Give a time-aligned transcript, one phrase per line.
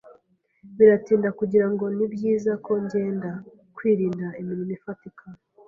[0.77, 3.31] Biratinda kugirango nibyiza ko ngenda.
[3.75, 5.23] (kwirinda imirimo ifatika)